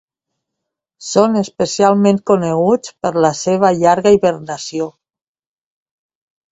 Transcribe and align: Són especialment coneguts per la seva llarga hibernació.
Són 1.09 1.37
especialment 1.41 2.19
coneguts 2.31 2.97
per 3.05 3.13
la 3.27 3.33
seva 3.43 3.73
llarga 3.85 4.17
hibernació. 4.19 4.93